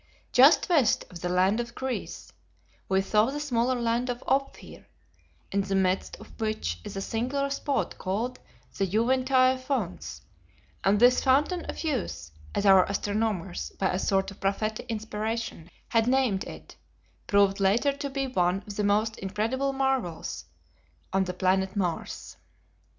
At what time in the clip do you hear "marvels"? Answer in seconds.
19.71-20.45